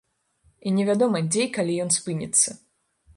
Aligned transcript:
І 0.69 0.73
не 0.77 0.85
вядома, 0.87 1.21
дзе 1.35 1.45
і 1.49 1.51
калі 1.57 1.75
ён 1.87 1.93
спыніцца. 1.99 2.49